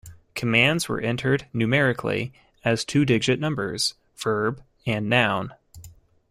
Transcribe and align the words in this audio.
Commands 0.33 0.89
were 0.89 0.99
entered 0.99 1.45
numerically, 1.53 2.33
as 2.65 2.83
two-digit 2.83 3.39
numbers: 3.39 3.93
Verb, 4.15 4.63
and 4.83 5.07
Noun. 5.07 5.53